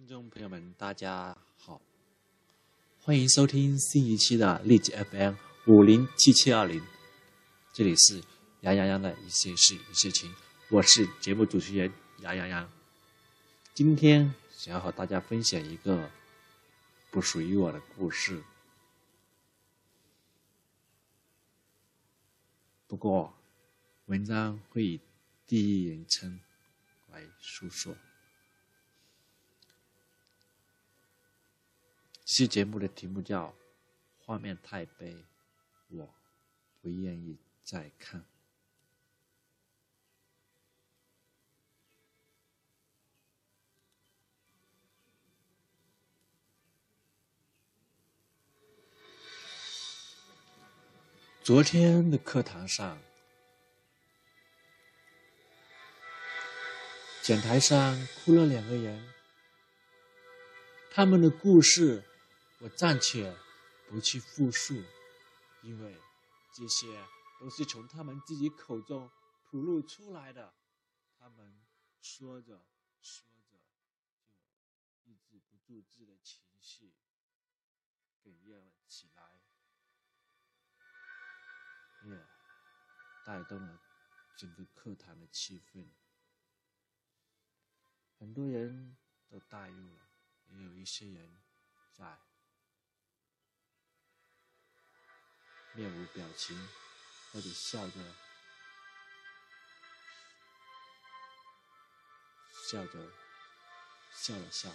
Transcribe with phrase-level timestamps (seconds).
[0.00, 1.78] 听众朋友们，大家好，
[3.02, 5.34] 欢迎收听新一期的荔枝 FM
[5.66, 6.82] 五零七七二零，
[7.74, 8.22] 这里是
[8.62, 10.34] 杨洋洋的一些事一些情，
[10.70, 12.72] 我是节目主持人杨洋洋。
[13.74, 16.10] 今天想要和大家分享一个
[17.10, 18.42] 不属于我的故事，
[22.86, 23.34] 不过
[24.06, 25.00] 文章会以
[25.46, 26.40] 第一人称
[27.12, 27.94] 来述说。
[32.32, 33.48] 期节目的题目叫
[34.24, 35.12] 《画面太悲》，
[35.88, 36.14] 我
[36.80, 38.24] 不愿意再看。
[51.42, 53.02] 昨天的课堂上，
[57.22, 59.12] 讲台上哭了两个人，
[60.92, 62.04] 他们的故事。
[62.62, 63.34] 我暂且
[63.88, 64.74] 不去复述，
[65.62, 65.98] 因为
[66.52, 66.86] 这些
[67.40, 69.10] 都是从他们自己口中
[69.42, 70.54] 吐露出来的。
[71.18, 71.66] 他们
[72.02, 72.66] 说着
[73.00, 73.58] 说着，
[75.02, 76.92] 就抑制不住自己的情绪，
[78.22, 79.40] 哽咽了起来，
[82.04, 82.26] 也
[83.24, 83.80] 带动了
[84.36, 85.88] 整个课堂的气氛。
[88.18, 88.98] 很多人
[89.30, 90.10] 都带入了，
[90.48, 91.40] 也有一些人
[91.94, 92.20] 在。
[95.74, 96.68] 面无表情，
[97.32, 98.00] 或者笑着，
[102.68, 103.10] 笑着，
[104.12, 104.70] 笑了笑，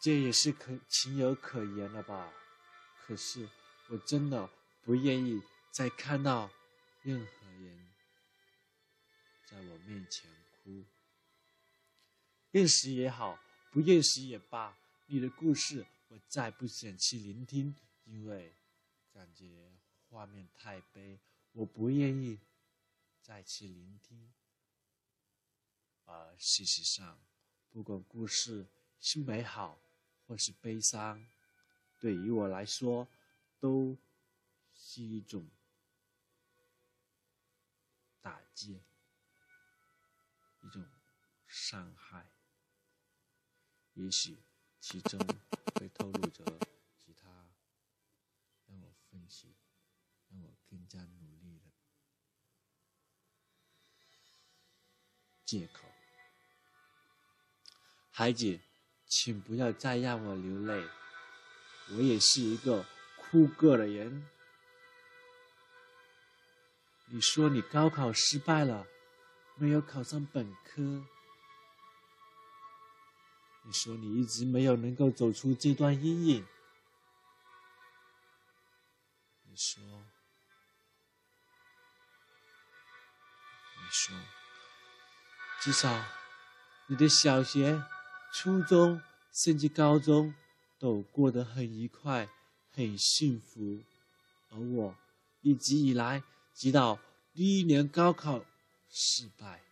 [0.00, 2.32] 这也是可情有可原的吧？
[3.06, 3.48] 可是
[3.88, 4.48] 我真的
[4.84, 6.50] 不愿意再看到
[7.02, 7.90] 任何人
[9.44, 10.30] 在我面前
[10.62, 10.84] 哭，
[12.52, 13.38] 认识也好，
[13.70, 15.86] 不认识也罢，你的故事。
[16.08, 18.56] 我再不想去聆听，因为
[19.12, 19.72] 感觉
[20.08, 21.20] 画面太悲，
[21.52, 22.40] 我不愿意
[23.20, 24.32] 再去聆听。
[26.04, 27.20] 而事实上，
[27.68, 28.66] 不管故事
[29.00, 29.78] 是美好
[30.26, 31.28] 或是悲伤，
[32.00, 33.06] 对于我来说，
[33.60, 33.96] 都
[34.72, 35.46] 是一种
[38.22, 38.80] 打击，
[40.62, 40.88] 一种
[41.46, 42.30] 伤害。
[43.92, 44.38] 也许
[44.80, 45.20] 其中。
[45.78, 46.44] 会透露着
[46.98, 47.28] 其他
[48.66, 49.54] 让我分析、
[50.28, 51.70] 让我更加努力的
[55.44, 55.86] 借口。
[58.10, 58.58] 孩子，
[59.06, 60.84] 请不要再让我流泪，
[61.90, 62.84] 我也是一个
[63.16, 64.28] 哭过的人。
[67.06, 68.84] 你说你高考失败了，
[69.54, 71.06] 没有考上本科。
[73.68, 76.46] 你说你一直没有能够走出这段阴影。
[79.42, 79.82] 你说，
[83.76, 84.16] 你说，
[85.60, 86.02] 至少
[86.86, 87.84] 你的小学、
[88.32, 90.34] 初中甚至高中
[90.78, 92.26] 都过得很愉快、
[92.70, 93.84] 很幸福，
[94.48, 94.96] 而我
[95.42, 96.22] 一直以来，
[96.54, 96.98] 直到
[97.34, 98.42] 第一年高考
[98.88, 99.67] 失败。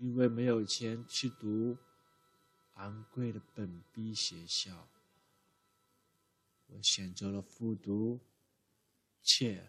[0.00, 1.76] 因为没有钱去读
[2.76, 4.88] 昂贵的本逼学校，
[6.68, 8.18] 我选择了复读，
[9.22, 9.68] 却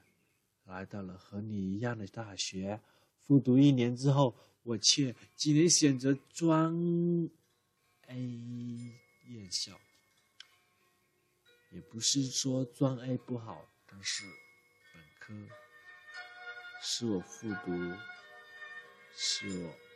[0.63, 2.79] 来到了和你一样的大学。
[3.19, 4.33] 复读一年之后，
[4.63, 6.73] 我却只能选择专
[8.07, 8.15] A
[9.25, 9.77] 院校。
[11.71, 14.23] 也不是说专 A 不好，但是
[14.93, 15.33] 本科
[16.81, 17.71] 是我复读，
[19.13, 19.90] 是我。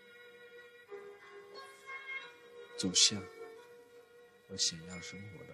[2.78, 3.22] 走向
[4.50, 5.54] 我想要生活的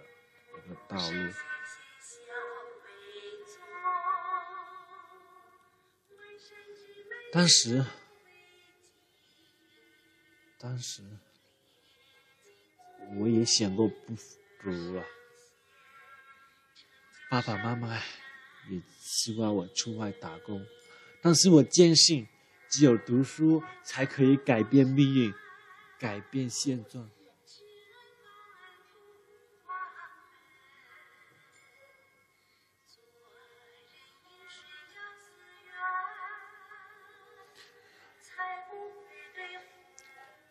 [0.58, 1.32] 一个道路。
[7.32, 7.82] 当时，
[10.58, 11.02] 当时
[13.18, 14.14] 我也想过不
[14.60, 15.02] 读了，
[17.30, 17.96] 爸爸妈妈
[18.68, 20.62] 也希望我出外打工，
[21.22, 22.28] 但是我坚信，
[22.68, 25.32] 只有读书才可以改变命运。
[26.02, 27.08] 改变现状。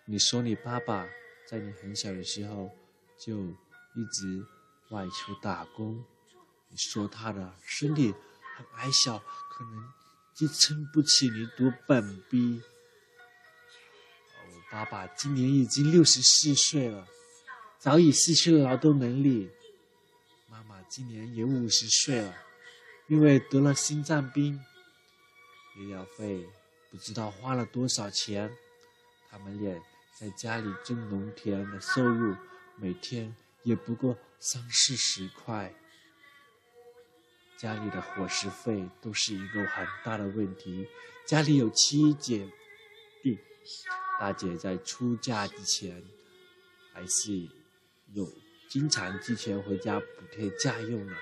[0.06, 1.06] 你说你爸爸
[1.46, 2.72] 在你很小的时候
[3.18, 4.46] 就一直
[4.90, 6.06] 外出打工，
[6.70, 8.14] 你说他的身体
[8.56, 9.94] 很矮小，可能
[10.34, 12.62] 支撑不起你读本逼。
[14.72, 17.06] 爸爸今年已经六十四岁了，
[17.78, 19.52] 早已失去了劳动能力。
[20.48, 22.34] 妈妈今年也五十岁了，
[23.08, 24.58] 因为得了心脏病，
[25.78, 26.48] 医疗费
[26.90, 28.50] 不知道花了多少钱。
[29.30, 29.78] 他们俩
[30.18, 32.34] 在家里种农田的收入，
[32.78, 35.74] 每天也不过三四十块。
[37.58, 40.88] 家里的伙食费都是一个很大的问题。
[41.28, 42.50] 家里有七姐
[43.22, 43.38] 弟，
[44.22, 46.04] 大姐在出嫁之前
[46.94, 47.50] 还是
[48.14, 48.32] 有
[48.70, 51.16] 经常寄钱回家补贴家用的，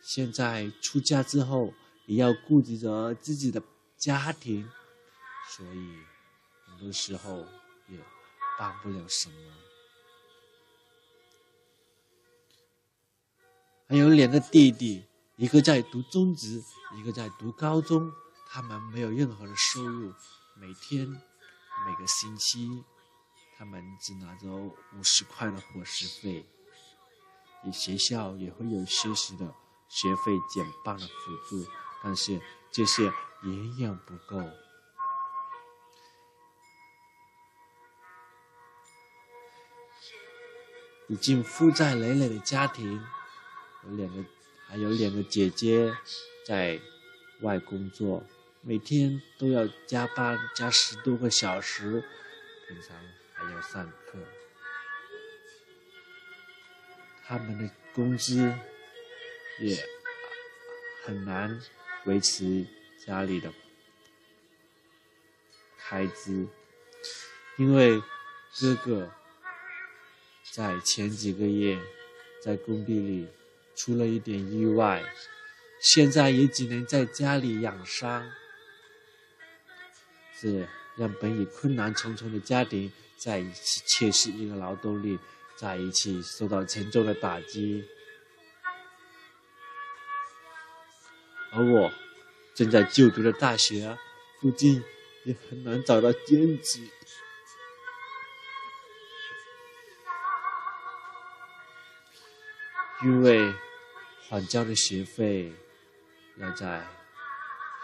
[0.00, 1.74] 现在出嫁之后
[2.06, 3.62] 也要顾及着自己的
[3.98, 4.70] 家庭，
[5.50, 5.98] 所以
[6.64, 7.44] 很多时候
[7.88, 7.98] 也
[8.58, 9.34] 帮不了什么。
[13.86, 15.04] 还有两个弟弟，
[15.36, 16.62] 一个在读中职，
[16.96, 18.10] 一个在读高中。
[18.48, 20.14] 他们没有任何的收入，
[20.56, 21.20] 每天、
[21.86, 22.84] 每个星期，
[23.56, 26.46] 他们只拿着五十块的伙食费。
[27.72, 29.54] 学校也会有些许的
[29.88, 31.66] 学费减半的辅助，
[32.02, 32.40] 但是
[32.70, 33.12] 这些
[33.42, 34.42] 远远不够。
[41.08, 43.04] 已经负债累累的家庭，
[43.84, 44.24] 有两个，
[44.68, 45.94] 还有两个姐姐
[46.46, 46.80] 在
[47.42, 48.22] 外工作。
[48.62, 52.04] 每天都要加班加十多个小时，
[52.68, 52.94] 平常
[53.32, 54.18] 还要上课，
[57.24, 58.54] 他们的工资
[59.60, 59.82] 也
[61.04, 61.58] 很难
[62.04, 62.66] 维持
[63.06, 63.50] 家里的
[65.78, 66.46] 开支，
[67.56, 67.98] 因为
[68.60, 69.10] 哥哥
[70.52, 71.78] 在前几个月
[72.42, 73.26] 在工地里
[73.74, 75.02] 出了一点意外，
[75.80, 78.30] 现在也只能在家里养伤。
[80.40, 80.66] 是
[80.96, 85.18] 让本已困难重重的家庭在一起缺失一个劳动力，
[85.54, 87.84] 在一起受到沉重的打击，
[91.52, 91.92] 而我
[92.54, 93.98] 正在就读的大学
[94.40, 94.82] 附近
[95.24, 96.88] 也很难找到兼职，
[103.02, 103.52] 因为
[104.26, 105.52] 缓交的学费
[106.38, 106.88] 要在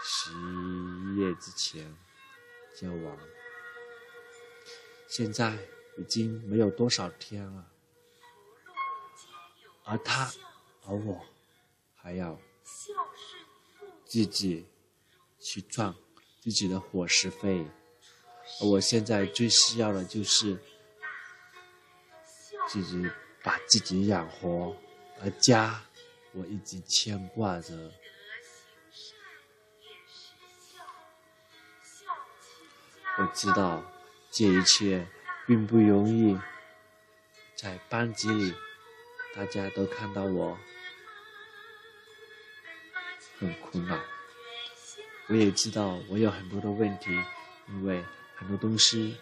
[0.01, 1.95] 十一月之前。
[2.79, 3.17] 交往，
[5.07, 5.57] 现在
[5.97, 7.71] 已经没有多少天了，
[9.83, 10.31] 而他，
[10.85, 11.25] 而我，
[11.95, 12.39] 还要
[14.05, 14.67] 自己
[15.39, 15.95] 去赚
[16.39, 17.65] 自己的伙食费，
[18.61, 20.59] 而我现在最需要的就是
[22.69, 23.03] 自己
[23.41, 24.77] 把自己养活，
[25.19, 25.83] 而家
[26.33, 27.91] 我一直牵挂着。
[33.19, 33.83] 我知道
[34.29, 35.07] 这一切
[35.47, 36.39] 并不容易，
[37.55, 38.53] 在班级里，
[39.33, 40.55] 大家都看到我
[43.39, 43.99] 很苦恼。
[45.29, 47.09] 我也知道我有很多的问题，
[47.69, 48.03] 因为
[48.35, 49.17] 很多东西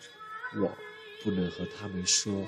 [0.56, 0.78] 我
[1.24, 2.46] 不能和他们说，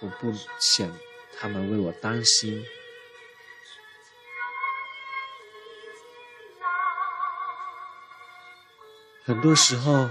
[0.00, 0.98] 我不想
[1.38, 2.66] 他们为我担心。
[9.30, 10.10] 很多时候，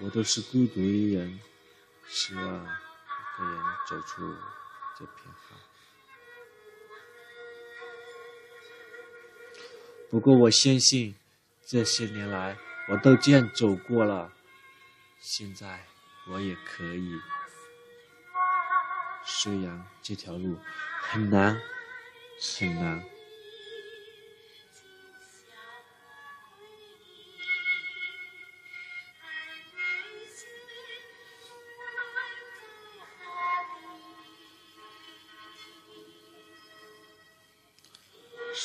[0.00, 1.38] 我都是孤独一人，
[2.08, 4.34] 希望一个人走出
[4.98, 5.54] 这片海。
[10.10, 11.14] 不过，我相信
[11.64, 12.58] 这些年来
[12.88, 14.32] 我都这样走过了，
[15.20, 15.86] 现在
[16.32, 17.20] 我也可以。
[19.24, 20.58] 虽然这条路
[21.02, 21.62] 很难，
[22.58, 23.15] 很难。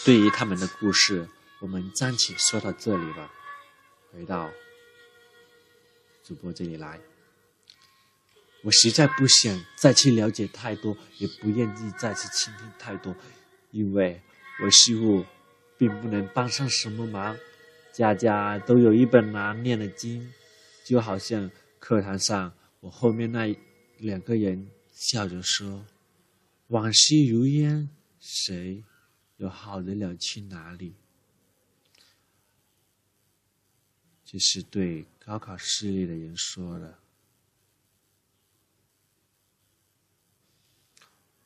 [0.05, 1.27] 对于他们的故事，
[1.59, 3.31] 我们暂且说到这里吧。
[4.11, 4.51] 回到
[6.23, 6.99] 主播这里来，
[8.63, 13.15] 我实在不想再去了解太多，也不愿意再次倾听太多，
[13.69, 14.21] 因为
[14.63, 15.23] 我似乎
[15.77, 17.37] 并不能帮上什么忙。
[17.93, 20.33] 家家都有一本难念的经，
[20.85, 23.55] 就好像课堂上我后面那
[23.97, 25.85] 两个人笑着说
[26.67, 28.83] ：“往昔如烟，谁？”
[29.41, 30.93] 又好得了去哪里？
[34.23, 36.99] 这是对高考失利的人说的。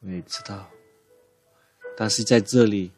[0.02, 0.70] 我也知道，
[1.96, 2.92] 但是在这里，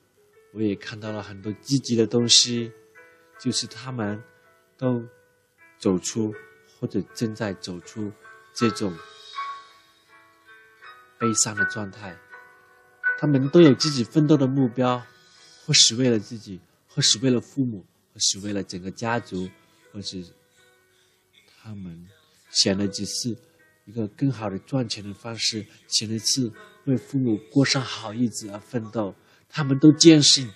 [0.52, 2.74] 我也看到了很多积极的东西。
[3.40, 4.24] 就是他们
[4.80, 5.08] 都
[5.78, 6.34] 走出
[6.80, 8.12] 或者正在走出
[8.52, 8.92] 这种
[11.20, 12.18] 悲伤的状态。
[13.20, 15.04] 他们都有自己奋斗的目标，
[15.66, 17.84] 或是为了自己，或是为了父母，
[18.14, 19.50] 或是为了整个家族，
[19.92, 20.24] 或是
[21.60, 22.08] 他们
[22.52, 23.36] 想的只是
[23.86, 26.52] 一个更好的赚钱的方式，想的是
[26.86, 29.16] 为父母过上好日子而奋斗。
[29.50, 30.52] 他们都坚信，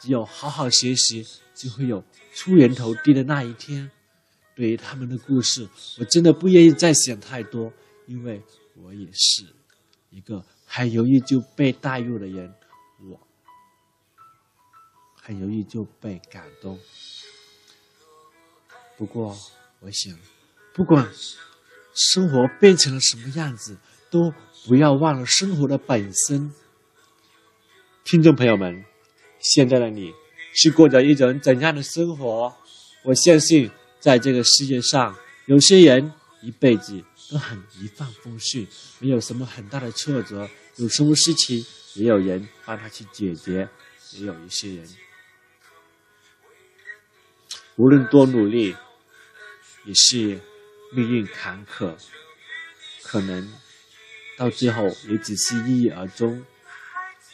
[0.00, 2.02] 只有好好学习，就会有
[2.34, 3.88] 出人头地的那一天。
[4.56, 5.68] 对于他们的故事，
[6.00, 7.72] 我真的不愿意再想太多，
[8.06, 8.42] 因为
[8.74, 9.46] 我也是
[10.10, 10.44] 一个。
[10.74, 12.50] 很容易就被带入的人，
[13.02, 13.20] 我
[15.20, 16.80] 很容易就被感动。
[18.96, 19.36] 不过，
[19.80, 20.18] 我想，
[20.72, 21.06] 不管
[21.94, 23.76] 生活变成了什么样子，
[24.10, 24.32] 都
[24.66, 26.50] 不要忘了生活的本身。
[28.02, 28.82] 听众朋友们，
[29.40, 30.14] 现在的你
[30.54, 32.56] 是过着一种怎样的生活？
[33.04, 35.14] 我相信，在这个世界上，
[35.44, 38.66] 有些人一辈子都很一帆风顺，
[39.00, 40.48] 没有什么很大的挫折。
[40.76, 41.64] 有什么事情，
[41.94, 43.68] 也有人帮他去解决；
[44.12, 44.88] 也有一些人，
[47.76, 48.74] 无论多努力，
[49.84, 50.40] 也是
[50.92, 51.94] 命运坎坷，
[53.02, 53.52] 可能
[54.38, 56.42] 到最后也只是一一而终。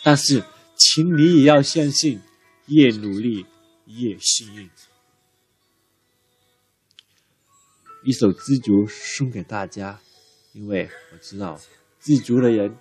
[0.03, 0.43] 但是，
[0.77, 2.21] 请你也要相信，
[2.67, 3.47] 越努力
[3.87, 4.69] 越幸运。
[8.03, 10.01] 一首《知足》送给大家，
[10.53, 11.61] 因为我知道
[12.01, 12.77] 知足的人。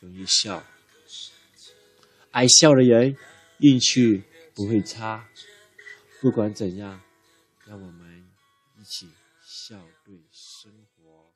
[0.00, 0.64] 容易笑，
[2.30, 3.16] 爱笑的人
[3.58, 4.24] 运气
[4.54, 5.28] 不会差。
[6.20, 7.02] 不管怎样，
[7.66, 8.26] 让我们
[8.78, 9.08] 一起
[9.44, 11.30] 笑对生活。